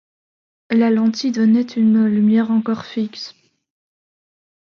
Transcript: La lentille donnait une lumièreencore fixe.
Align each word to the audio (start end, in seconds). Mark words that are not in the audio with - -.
La 0.71 0.89
lentille 0.89 1.31
donnait 1.31 1.61
une 1.61 2.07
lumièreencore 2.07 2.85
fixe. 2.87 3.35